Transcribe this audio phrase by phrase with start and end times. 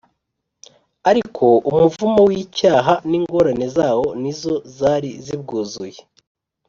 [1.09, 5.99] Ariko umuvumo w’icyaha, n’ingorane zawo, nizo zari zibwuzuye